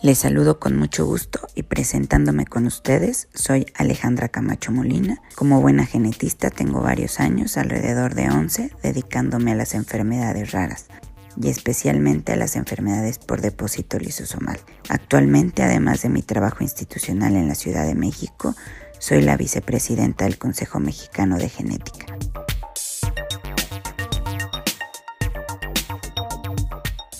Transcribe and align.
Les 0.00 0.18
saludo 0.18 0.60
con 0.60 0.76
mucho 0.76 1.04
gusto 1.06 1.40
y 1.56 1.64
presentándome 1.64 2.46
con 2.46 2.66
ustedes, 2.66 3.26
soy 3.34 3.66
Alejandra 3.74 4.28
Camacho 4.28 4.70
Molina. 4.70 5.20
Como 5.34 5.60
buena 5.60 5.86
genetista 5.86 6.50
tengo 6.50 6.80
varios 6.80 7.18
años, 7.18 7.56
alrededor 7.56 8.14
de 8.14 8.30
11, 8.30 8.70
dedicándome 8.80 9.50
a 9.50 9.56
las 9.56 9.74
enfermedades 9.74 10.52
raras 10.52 10.86
y 11.36 11.48
especialmente 11.48 12.32
a 12.32 12.36
las 12.36 12.54
enfermedades 12.54 13.18
por 13.18 13.40
depósito 13.40 13.98
lisosomal. 13.98 14.60
Actualmente, 14.88 15.64
además 15.64 16.02
de 16.02 16.10
mi 16.10 16.22
trabajo 16.22 16.62
institucional 16.62 17.34
en 17.34 17.48
la 17.48 17.56
Ciudad 17.56 17.84
de 17.84 17.96
México, 17.96 18.54
soy 19.00 19.20
la 19.22 19.36
vicepresidenta 19.36 20.26
del 20.26 20.38
Consejo 20.38 20.78
Mexicano 20.78 21.38
de 21.38 21.48
Genética. 21.48 22.06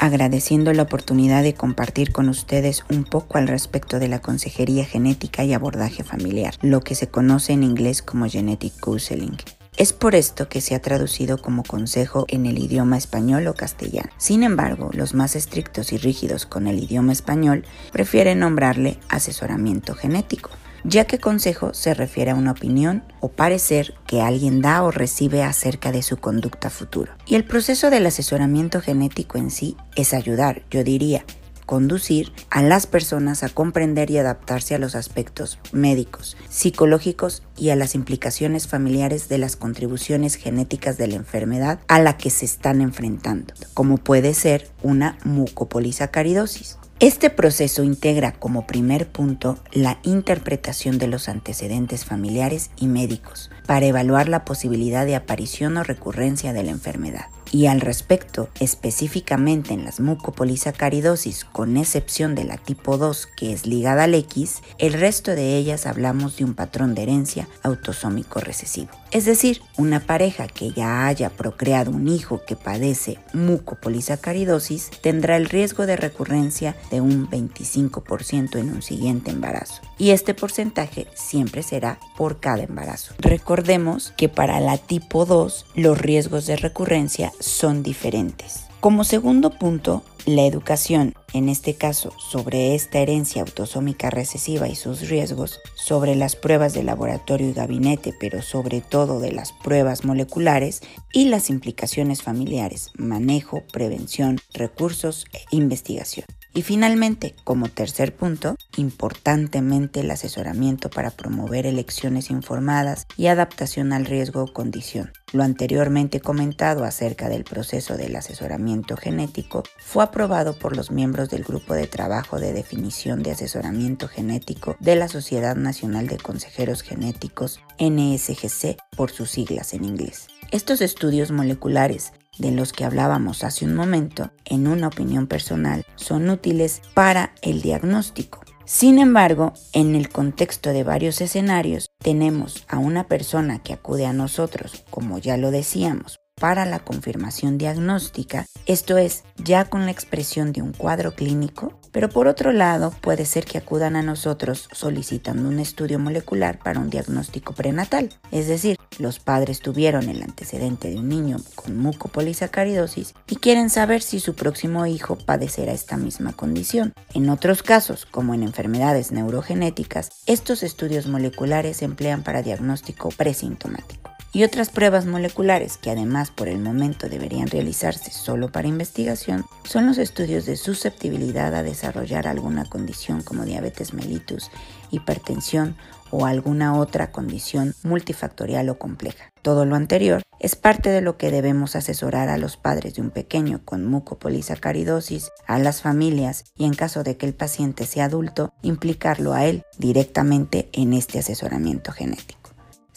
Agradeciendo 0.08 0.72
la 0.72 0.82
oportunidad 0.82 1.42
de 1.42 1.54
compartir 1.54 2.12
con 2.12 2.28
ustedes 2.28 2.84
un 2.90 3.04
poco 3.04 3.38
al 3.38 3.46
respecto 3.46 3.98
de 3.98 4.08
la 4.08 4.20
consejería 4.20 4.84
genética 4.84 5.44
y 5.44 5.52
abordaje 5.54 6.02
familiar, 6.02 6.54
lo 6.60 6.80
que 6.80 6.94
se 6.94 7.08
conoce 7.08 7.52
en 7.52 7.62
inglés 7.62 8.02
como 8.02 8.28
Genetic 8.28 8.78
Counseling. 8.80 9.36
Es 9.76 9.92
por 9.92 10.16
esto 10.16 10.48
que 10.48 10.60
se 10.60 10.74
ha 10.74 10.82
traducido 10.82 11.38
como 11.38 11.62
consejo 11.62 12.24
en 12.26 12.46
el 12.46 12.58
idioma 12.58 12.98
español 12.98 13.46
o 13.46 13.54
castellano. 13.54 14.10
Sin 14.16 14.42
embargo, 14.42 14.90
los 14.92 15.14
más 15.14 15.36
estrictos 15.36 15.92
y 15.92 15.98
rígidos 15.98 16.46
con 16.46 16.66
el 16.66 16.82
idioma 16.82 17.12
español 17.12 17.64
prefieren 17.92 18.40
nombrarle 18.40 18.98
asesoramiento 19.08 19.94
genético 19.94 20.50
ya 20.84 21.06
que 21.06 21.18
consejo 21.18 21.74
se 21.74 21.94
refiere 21.94 22.30
a 22.30 22.34
una 22.34 22.52
opinión 22.52 23.02
o 23.20 23.28
parecer 23.28 23.94
que 24.06 24.20
alguien 24.22 24.60
da 24.60 24.82
o 24.82 24.90
recibe 24.90 25.42
acerca 25.42 25.92
de 25.92 26.02
su 26.02 26.16
conducta 26.16 26.70
futuro. 26.70 27.12
Y 27.26 27.34
el 27.34 27.44
proceso 27.44 27.90
del 27.90 28.06
asesoramiento 28.06 28.80
genético 28.80 29.38
en 29.38 29.50
sí 29.50 29.76
es 29.96 30.14
ayudar, 30.14 30.62
yo 30.70 30.84
diría, 30.84 31.24
conducir 31.68 32.32
a 32.48 32.62
las 32.62 32.86
personas 32.86 33.42
a 33.42 33.50
comprender 33.50 34.10
y 34.10 34.16
adaptarse 34.16 34.74
a 34.74 34.78
los 34.78 34.94
aspectos 34.94 35.58
médicos, 35.70 36.38
psicológicos 36.48 37.42
y 37.58 37.68
a 37.68 37.76
las 37.76 37.94
implicaciones 37.94 38.66
familiares 38.66 39.28
de 39.28 39.36
las 39.36 39.56
contribuciones 39.56 40.36
genéticas 40.36 40.96
de 40.96 41.08
la 41.08 41.16
enfermedad 41.16 41.78
a 41.86 41.98
la 41.98 42.16
que 42.16 42.30
se 42.30 42.46
están 42.46 42.80
enfrentando, 42.80 43.52
como 43.74 43.98
puede 43.98 44.32
ser 44.32 44.70
una 44.82 45.18
mucopolisacaridosis. 45.24 46.78
Este 47.00 47.28
proceso 47.28 47.84
integra 47.84 48.32
como 48.32 48.66
primer 48.66 49.06
punto 49.06 49.58
la 49.70 49.98
interpretación 50.04 50.96
de 50.96 51.06
los 51.06 51.28
antecedentes 51.28 52.06
familiares 52.06 52.70
y 52.78 52.86
médicos 52.86 53.50
para 53.66 53.84
evaluar 53.84 54.30
la 54.30 54.46
posibilidad 54.46 55.04
de 55.04 55.16
aparición 55.16 55.76
o 55.76 55.84
recurrencia 55.84 56.54
de 56.54 56.62
la 56.62 56.70
enfermedad. 56.70 57.26
Y 57.50 57.66
al 57.66 57.80
respecto, 57.80 58.48
específicamente 58.60 59.72
en 59.72 59.84
las 59.84 60.00
mucopolisacaridosis, 60.00 61.44
con 61.44 61.76
excepción 61.76 62.34
de 62.34 62.44
la 62.44 62.58
tipo 62.58 62.98
2 62.98 63.26
que 63.36 63.52
es 63.52 63.66
ligada 63.66 64.04
al 64.04 64.14
X, 64.14 64.62
el 64.78 64.92
resto 64.92 65.34
de 65.34 65.56
ellas 65.56 65.86
hablamos 65.86 66.36
de 66.36 66.44
un 66.44 66.54
patrón 66.54 66.94
de 66.94 67.04
herencia 67.04 67.48
autosómico 67.62 68.40
recesivo. 68.40 68.90
Es 69.10 69.24
decir, 69.24 69.62
una 69.78 70.00
pareja 70.00 70.46
que 70.46 70.72
ya 70.72 71.06
haya 71.06 71.30
procreado 71.30 71.90
un 71.90 72.08
hijo 72.08 72.42
que 72.46 72.56
padece 72.56 73.18
mucopolisacaridosis 73.32 74.90
tendrá 75.00 75.36
el 75.36 75.46
riesgo 75.46 75.86
de 75.86 75.96
recurrencia 75.96 76.76
de 76.90 77.00
un 77.00 77.30
25% 77.30 78.58
en 78.58 78.70
un 78.70 78.82
siguiente 78.82 79.30
embarazo. 79.30 79.87
Y 79.98 80.10
este 80.10 80.32
porcentaje 80.32 81.06
siempre 81.14 81.62
será 81.62 81.98
por 82.16 82.38
cada 82.38 82.62
embarazo. 82.62 83.14
Recordemos 83.18 84.12
que 84.16 84.28
para 84.28 84.60
la 84.60 84.78
tipo 84.78 85.26
2 85.26 85.66
los 85.74 85.98
riesgos 85.98 86.46
de 86.46 86.56
recurrencia 86.56 87.32
son 87.40 87.82
diferentes. 87.82 88.64
Como 88.80 89.02
segundo 89.02 89.50
punto, 89.50 90.04
la 90.24 90.46
educación, 90.46 91.14
en 91.32 91.48
este 91.48 91.74
caso 91.74 92.12
sobre 92.18 92.76
esta 92.76 93.00
herencia 93.00 93.42
autosómica 93.42 94.08
recesiva 94.08 94.68
y 94.68 94.76
sus 94.76 95.08
riesgos, 95.08 95.58
sobre 95.74 96.14
las 96.14 96.36
pruebas 96.36 96.74
de 96.74 96.84
laboratorio 96.84 97.48
y 97.48 97.54
gabinete, 97.54 98.14
pero 98.20 98.40
sobre 98.40 98.80
todo 98.80 99.18
de 99.18 99.32
las 99.32 99.52
pruebas 99.52 100.04
moleculares 100.04 100.82
y 101.12 101.24
las 101.24 101.50
implicaciones 101.50 102.22
familiares, 102.22 102.92
manejo, 102.96 103.64
prevención, 103.72 104.38
recursos 104.52 105.24
e 105.32 105.40
investigación. 105.50 106.26
Y 106.58 106.62
finalmente, 106.62 107.36
como 107.44 107.68
tercer 107.68 108.16
punto, 108.16 108.56
importantemente 108.76 110.00
el 110.00 110.10
asesoramiento 110.10 110.90
para 110.90 111.12
promover 111.12 111.66
elecciones 111.66 112.30
informadas 112.30 113.06
y 113.16 113.28
adaptación 113.28 113.92
al 113.92 114.06
riesgo 114.06 114.42
o 114.42 114.52
condición. 114.52 115.12
Lo 115.32 115.44
anteriormente 115.44 116.18
comentado 116.18 116.82
acerca 116.82 117.28
del 117.28 117.44
proceso 117.44 117.96
del 117.96 118.16
asesoramiento 118.16 118.96
genético 118.96 119.62
fue 119.78 120.02
aprobado 120.02 120.58
por 120.58 120.76
los 120.76 120.90
miembros 120.90 121.30
del 121.30 121.44
Grupo 121.44 121.74
de 121.74 121.86
Trabajo 121.86 122.40
de 122.40 122.52
Definición 122.52 123.22
de 123.22 123.30
Asesoramiento 123.30 124.08
Genético 124.08 124.76
de 124.80 124.96
la 124.96 125.06
Sociedad 125.06 125.54
Nacional 125.54 126.08
de 126.08 126.16
Consejeros 126.16 126.82
Genéticos, 126.82 127.60
NSGC 127.78 128.78
por 128.96 129.12
sus 129.12 129.30
siglas 129.30 129.74
en 129.74 129.84
inglés. 129.84 130.26
Estos 130.50 130.80
estudios 130.80 131.30
moleculares 131.30 132.14
de 132.38 132.52
los 132.52 132.72
que 132.72 132.84
hablábamos 132.84 133.44
hace 133.44 133.64
un 133.64 133.74
momento, 133.74 134.30
en 134.44 134.66
una 134.66 134.88
opinión 134.88 135.26
personal, 135.26 135.84
son 135.96 136.30
útiles 136.30 136.82
para 136.94 137.32
el 137.42 137.62
diagnóstico. 137.62 138.40
Sin 138.64 138.98
embargo, 138.98 139.54
en 139.72 139.94
el 139.94 140.10
contexto 140.10 140.70
de 140.70 140.84
varios 140.84 141.20
escenarios, 141.20 141.88
tenemos 141.98 142.66
a 142.68 142.78
una 142.78 143.06
persona 143.06 143.62
que 143.62 143.72
acude 143.72 144.04
a 144.04 144.12
nosotros, 144.12 144.84
como 144.90 145.18
ya 145.18 145.38
lo 145.38 145.50
decíamos, 145.50 146.18
para 146.38 146.64
la 146.64 146.78
confirmación 146.78 147.58
diagnóstica, 147.58 148.46
esto 148.66 148.98
es, 148.98 149.24
ya 149.42 149.64
con 149.64 149.84
la 149.84 149.90
expresión 149.90 150.52
de 150.52 150.62
un 150.62 150.72
cuadro 150.72 151.14
clínico, 151.14 151.78
pero 151.92 152.08
por 152.08 152.28
otro 152.28 152.52
lado 152.52 152.92
puede 153.00 153.24
ser 153.24 153.44
que 153.44 153.58
acudan 153.58 153.96
a 153.96 154.02
nosotros 154.02 154.68
solicitando 154.72 155.48
un 155.48 155.58
estudio 155.58 155.98
molecular 155.98 156.58
para 156.58 156.80
un 156.80 156.90
diagnóstico 156.90 157.54
prenatal, 157.54 158.10
es 158.30 158.48
decir, 158.48 158.76
los 158.98 159.18
padres 159.20 159.60
tuvieron 159.60 160.08
el 160.08 160.22
antecedente 160.22 160.90
de 160.90 160.96
un 160.96 161.08
niño 161.08 161.36
con 161.54 161.76
mucopolisacaridosis 161.76 163.14
y 163.28 163.36
quieren 163.36 163.70
saber 163.70 164.02
si 164.02 164.20
su 164.20 164.34
próximo 164.34 164.86
hijo 164.86 165.16
padecerá 165.16 165.72
esta 165.72 165.96
misma 165.96 166.32
condición. 166.32 166.94
En 167.14 167.30
otros 167.30 167.62
casos, 167.62 168.06
como 168.06 168.34
en 168.34 168.42
enfermedades 168.42 169.12
neurogenéticas, 169.12 170.10
estos 170.26 170.62
estudios 170.62 171.06
moleculares 171.06 171.78
se 171.78 171.84
emplean 171.84 172.22
para 172.22 172.42
diagnóstico 172.42 173.10
presintomático 173.10 174.17
y 174.32 174.44
otras 174.44 174.70
pruebas 174.70 175.06
moleculares 175.06 175.76
que 175.78 175.90
además 175.90 176.30
por 176.30 176.48
el 176.48 176.58
momento 176.58 177.08
deberían 177.08 177.48
realizarse 177.48 178.10
solo 178.10 178.52
para 178.52 178.68
investigación 178.68 179.44
son 179.64 179.86
los 179.86 179.98
estudios 179.98 180.46
de 180.46 180.56
susceptibilidad 180.56 181.54
a 181.54 181.62
desarrollar 181.62 182.26
alguna 182.26 182.64
condición 182.64 183.22
como 183.22 183.44
diabetes 183.44 183.94
mellitus, 183.94 184.50
hipertensión 184.90 185.76
o 186.10 186.26
alguna 186.26 186.76
otra 186.76 187.10
condición 187.10 187.74
multifactorial 187.82 188.68
o 188.70 188.78
compleja. 188.78 189.30
Todo 189.42 189.64
lo 189.64 189.76
anterior 189.76 190.22
es 190.40 190.56
parte 190.56 190.90
de 190.90 191.00
lo 191.00 191.16
que 191.16 191.30
debemos 191.30 191.74
asesorar 191.76 192.28
a 192.28 192.38
los 192.38 192.56
padres 192.56 192.94
de 192.94 193.02
un 193.02 193.10
pequeño 193.10 193.60
con 193.64 193.84
mucopolisacaridosis, 193.84 195.30
a 195.46 195.58
las 195.58 195.82
familias 195.82 196.44
y 196.56 196.64
en 196.64 196.74
caso 196.74 197.02
de 197.02 197.16
que 197.16 197.26
el 197.26 197.34
paciente 197.34 197.86
sea 197.86 198.06
adulto, 198.06 198.52
implicarlo 198.62 199.34
a 199.34 199.46
él 199.46 199.64
directamente 199.78 200.68
en 200.72 200.92
este 200.92 201.18
asesoramiento 201.18 201.92
genético. 201.92 202.37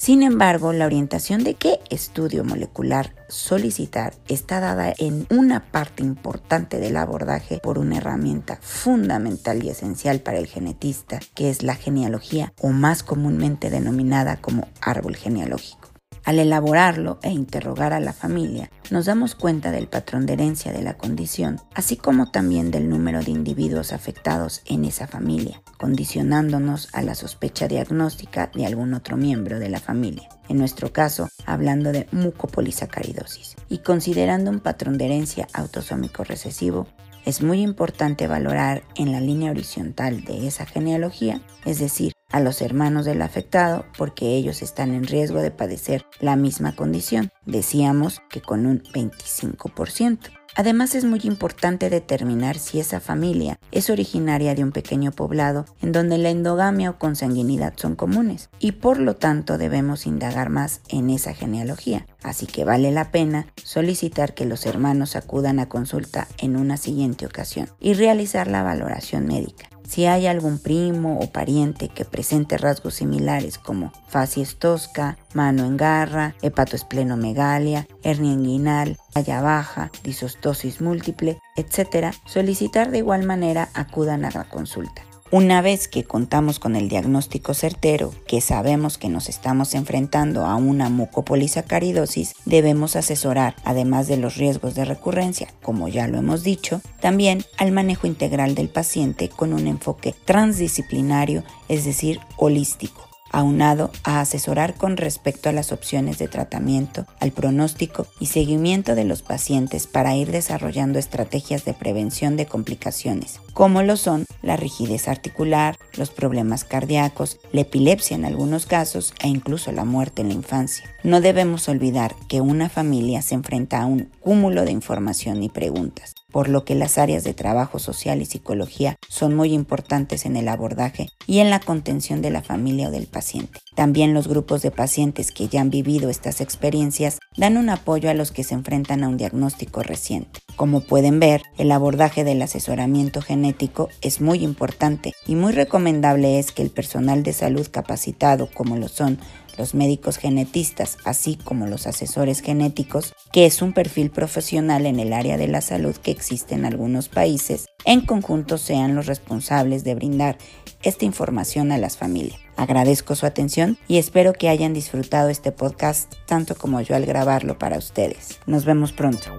Sin 0.02 0.24
embargo, 0.24 0.74
la 0.74 0.88
orientación 0.88 1.44
de 1.44 1.54
qué 1.54 1.80
estudio 1.92 2.44
molecular 2.44 3.14
solicitar 3.28 4.16
está 4.28 4.60
dada 4.60 4.92
en 4.98 5.28
una 5.30 5.60
parte 5.72 6.02
importante 6.02 6.80
del 6.80 6.98
abordaje 6.98 7.60
por 7.62 7.78
una 7.78 7.98
herramienta 7.98 8.58
fundamental 8.64 9.64
y 9.64 9.70
esencial 9.70 10.20
para 10.20 10.40
el 10.40 10.48
genetista, 10.48 11.20
que 11.36 11.52
es 11.52 11.62
la 11.62 11.76
genealogía 11.76 12.52
o 12.60 12.70
más 12.70 13.04
comúnmente 13.04 13.70
denominada 13.70 14.38
como 14.38 14.68
árbol 14.82 15.16
genealógico. 15.16 15.91
Al 16.24 16.38
elaborarlo 16.38 17.20
e 17.24 17.32
interrogar 17.32 17.94
a 17.94 18.00
la 18.00 18.14
familia, 18.14 18.70
nos 18.92 19.06
damos 19.06 19.34
cuenta 19.34 19.72
del 19.72 19.88
patrón 19.88 20.26
de 20.26 20.34
herencia 20.34 20.72
de 20.72 20.84
la 20.84 20.96
condición, 20.96 21.60
así 21.74 21.98
como 21.98 22.30
también 22.30 22.70
del 22.70 22.90
número 22.90 23.24
de 23.24 23.32
individuos 23.32 23.92
afectados 23.92 24.62
en 24.66 24.86
esa 24.86 25.08
familia, 25.08 25.62
condicionándonos 25.80 26.90
a 26.94 27.02
la 27.02 27.16
sospecha 27.16 27.68
diagnóstica 27.68 28.52
de 28.54 28.68
algún 28.68 28.94
otro 28.94 29.18
miembro 29.18 29.58
de 29.58 29.70
la 29.70 29.80
familia, 29.80 30.30
en 30.48 30.60
nuestro 30.60 30.94
caso 30.94 31.28
hablando 31.46 31.92
de 31.92 32.08
mucopolisacaridosis, 32.12 33.56
y 33.68 33.80
considerando 33.80 34.52
un 34.52 34.60
patrón 34.60 35.00
de 35.00 35.06
herencia 35.06 35.48
autosómico 35.54 36.24
recesivo, 36.24 36.88
es 37.26 37.42
muy 37.42 37.62
importante 37.62 38.28
valorar 38.28 38.84
en 38.96 39.12
la 39.12 39.22
línea 39.22 39.52
horizontal 39.52 40.24
de 40.24 40.48
esa 40.48 40.66
genealogía, 40.66 41.42
es 41.66 41.80
decir, 41.80 42.14
a 42.32 42.40
los 42.40 42.62
hermanos 42.62 43.06
del 43.06 43.22
afectado 43.22 43.86
porque 43.98 44.36
ellos 44.36 44.62
están 44.62 44.94
en 44.94 45.06
riesgo 45.06 45.40
de 45.40 45.52
padecer 45.52 46.06
la 46.20 46.36
misma 46.36 46.76
condición. 46.76 47.32
Decíamos 47.46 48.22
que 48.30 48.42
con 48.42 48.66
un 48.66 48.82
25%. 48.84 50.41
Además 50.56 50.96
es 50.96 51.06
muy 51.06 51.22
importante 51.24 51.90
determinar 51.90 52.58
si 52.58 52.80
esa 52.80 53.00
familia 53.00 53.58
es 53.72 53.90
originaria 53.90 54.54
de 54.54 54.64
un 54.64 54.72
pequeño 54.72 55.12
poblado 55.12 55.66
en 55.82 55.94
donde 55.94 56.18
la 56.18 56.30
endogamia 56.30 56.90
o 56.90 57.00
consanguinidad 57.00 57.74
son 57.78 57.96
comunes 57.96 58.50
y 58.60 58.74
por 58.74 59.00
lo 59.00 59.16
tanto 59.16 59.58
debemos 59.58 60.06
indagar 60.06 60.50
más 60.50 60.82
en 60.90 61.10
esa 61.10 61.34
genealogía. 61.34 62.06
Así 62.22 62.48
que 62.48 62.66
vale 62.66 62.92
la 62.92 63.12
pena 63.12 63.48
solicitar 63.64 64.34
que 64.34 64.46
los 64.46 64.66
hermanos 64.66 65.16
acudan 65.16 65.60
a 65.60 65.70
consulta 65.70 66.28
en 66.38 66.58
una 66.58 66.76
siguiente 66.76 67.26
ocasión 67.26 67.70
y 67.80 67.94
realizar 67.94 68.48
la 68.48 68.62
valoración 68.62 69.28
médica. 69.28 69.70
Si 69.92 70.06
hay 70.06 70.26
algún 70.26 70.58
primo 70.58 71.20
o 71.20 71.32
pariente 71.32 71.90
que 71.90 72.06
presente 72.06 72.58
rasgos 72.58 72.96
similares 72.96 73.58
como 73.58 73.92
facies 74.08 74.58
tosca, 74.58 75.18
mano 75.36 75.66
en 75.66 75.78
garra, 75.78 76.36
hepatoesplenomegalia, 76.42 77.88
hernia 78.04 78.34
inguinal, 78.34 78.98
talla 79.14 79.42
baja, 79.42 79.92
disostosis 80.04 80.82
múltiple, 80.82 81.40
etc., 81.56 82.14
solicitar 82.26 82.92
de 82.92 83.00
igual 83.00 83.24
manera 83.24 83.70
acudan 83.74 84.26
a 84.26 84.32
la 84.32 84.46
consulta. 84.46 85.04
Una 85.34 85.62
vez 85.62 85.88
que 85.88 86.04
contamos 86.04 86.60
con 86.60 86.76
el 86.76 86.90
diagnóstico 86.90 87.54
certero, 87.54 88.14
que 88.28 88.42
sabemos 88.42 88.98
que 88.98 89.08
nos 89.08 89.30
estamos 89.30 89.74
enfrentando 89.76 90.46
a 90.46 90.56
una 90.56 90.90
mucopolisacaridosis, 90.90 92.34
debemos 92.44 92.98
asesorar, 92.98 93.56
además 93.64 94.08
de 94.08 94.18
los 94.18 94.36
riesgos 94.36 94.76
de 94.76 94.84
recurrencia, 94.84 95.48
como 95.62 95.88
ya 95.88 96.10
lo 96.10 96.18
hemos 96.18 96.44
dicho, 96.44 96.82
también 97.00 97.46
al 97.58 97.72
manejo 97.72 98.08
integral 98.08 98.56
del 98.56 98.68
paciente 98.68 99.30
con 99.30 99.54
un 99.54 99.68
enfoque 99.68 100.14
transdisciplinario, 100.26 101.46
es 101.70 101.86
decir, 101.86 102.20
holístico 102.36 103.11
aunado 103.32 103.92
a 104.04 104.20
asesorar 104.20 104.76
con 104.76 104.98
respecto 104.98 105.50
a 105.50 105.54
las 105.54 105.72
opciones 105.72 106.18
de 106.18 106.28
tratamiento, 106.28 107.06
al 107.20 107.32
pronóstico 107.32 108.08
y 108.20 108.28
seguimiento 108.28 108.96
de 108.96 109.06
los 109.06 109.22
pacientes 109.22 109.88
para 109.88 110.16
ir 110.16 110.32
desarrollando 110.32 111.00
estrategias 111.00 111.66
de 111.66 111.74
prevención 111.74 112.38
de 112.38 112.46
complicaciones, 112.46 113.40
como 113.54 113.84
lo 113.84 113.98
son 113.98 114.26
la 114.42 114.58
rigidez 114.58 115.08
articular, 115.08 115.78
los 115.98 116.10
problemas 116.10 116.64
cardíacos, 116.64 117.40
la 117.52 117.62
epilepsia 117.62 118.16
en 118.16 118.26
algunos 118.26 118.66
casos 118.66 119.14
e 119.22 119.28
incluso 119.28 119.72
la 119.72 119.86
muerte 119.86 120.22
en 120.22 120.30
la 120.30 120.34
infancia. 120.34 120.86
No 121.04 121.22
debemos 121.22 121.68
olvidar 121.70 122.16
que 122.28 122.42
una 122.42 122.70
familia 122.70 123.22
se 123.22 123.36
enfrenta 123.36 123.82
a 123.82 123.86
un 123.86 124.10
cúmulo 124.20 124.66
de 124.66 124.72
información 124.72 125.44
y 125.44 125.50
preguntas 125.50 126.14
por 126.32 126.50
lo 126.50 126.66
que 126.66 126.76
las 126.76 126.98
áreas 126.98 127.24
de 127.24 127.34
trabajo 127.34 127.80
social 127.80 128.22
y 128.22 128.26
psicología 128.26 128.96
son 129.08 129.36
muy 129.36 129.54
importantes 129.54 130.26
en 130.26 130.38
el 130.38 130.48
abordaje 130.48 131.10
y 131.28 131.40
en 131.40 131.50
la 131.50 131.60
contención 131.60 132.22
de 132.22 132.30
la 132.30 132.42
familia 132.42 132.88
o 132.88 132.92
del 132.92 133.08
paciente. 133.08 133.60
También 133.76 134.14
los 134.14 134.28
grupos 134.28 134.62
de 134.62 134.72
pacientes 134.72 135.32
que 135.32 135.48
ya 135.48 135.62
han 135.62 135.70
vivido 135.70 136.10
estas 136.10 136.42
experiencias 136.42 137.20
dan 137.38 137.58
un 137.58 137.70
apoyo 137.70 138.10
a 138.10 138.14
los 138.14 138.32
que 138.32 138.44
se 138.44 138.54
enfrentan 138.54 139.04
a 139.04 139.08
un 139.08 139.18
diagnóstico 139.18 139.84
reciente. 139.84 140.42
Como 140.56 140.82
pueden 140.82 141.20
ver, 141.20 141.42
el 141.58 141.72
abordaje 141.72 142.24
del 142.24 142.42
asesoramiento 142.42 143.22
genético 143.22 143.90
es 144.02 144.22
muy 144.22 144.44
importante 144.44 145.14
y 145.26 145.36
muy 145.36 145.54
recomendable 145.54 146.40
es 146.40 146.52
que 146.52 146.62
el 146.62 146.70
personal 146.70 147.24
de 147.24 147.34
salud 147.34 147.68
capacitado, 147.72 148.50
como 148.54 148.76
lo 148.78 148.88
son 148.88 149.20
los 149.58 149.74
médicos 149.76 150.18
genetistas, 150.18 150.98
así 151.06 151.36
como 151.36 151.68
los 151.68 151.88
asesores 151.88 152.42
genéticos, 152.42 153.14
que 153.32 153.46
es 153.46 153.62
un 153.62 153.74
perfil 153.74 154.12
profesional 154.12 154.86
en 154.86 155.00
el 155.00 155.14
área 155.14 155.38
de 155.38 155.48
la 155.48 155.62
salud 155.62 155.96
que 155.96 156.12
existe 156.12 156.56
en 156.56 156.66
algunos 156.66 157.10
países, 157.10 157.68
en 157.86 158.02
conjunto 158.02 158.58
sean 158.58 158.96
los 158.96 159.06
responsables 159.06 159.84
de 159.84 159.96
brindar 159.96 160.38
esta 160.84 161.06
información 161.06 161.72
a 161.72 161.78
las 161.78 161.98
familias. 161.98 162.40
Agradezco 162.56 163.16
su 163.16 163.26
atención 163.26 163.78
y 163.88 163.98
espero 163.98 164.34
que 164.34 164.50
hayan 164.50 164.74
disfrutado 164.74 165.30
este 165.30 165.52
podcast 165.52 166.14
tanto 166.26 166.56
como 166.56 166.82
yo 166.82 166.96
al 166.96 167.06
grabarlo 167.06 167.58
para 167.58 167.78
ustedes. 167.78 168.40
Nos 168.46 168.66
vemos 168.66 168.92
pronto. 168.92 169.30